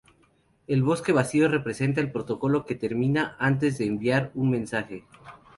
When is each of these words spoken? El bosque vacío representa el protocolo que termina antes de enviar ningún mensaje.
El 0.65 0.81
bosque 0.81 1.11
vacío 1.11 1.47
representa 1.47 2.01
el 2.01 2.11
protocolo 2.11 2.65
que 2.65 2.73
termina 2.73 3.35
antes 3.37 3.77
de 3.77 3.85
enviar 3.85 4.31
ningún 4.33 4.49
mensaje. 4.49 5.05